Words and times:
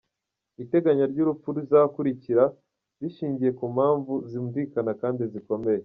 Iteganya 0.63 1.05
ry’urupfu 1.11 1.47
ruzakurikira 1.55 2.43
bishingiye 2.99 3.51
ku 3.57 3.65
mpamvu 3.75 4.13
zumvikana 4.29 4.91
kandi 5.01 5.23
zikomeye. 5.33 5.79